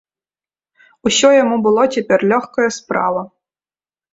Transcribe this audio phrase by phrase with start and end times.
[1.09, 3.21] Усё яму было цяпер лёгкая справа.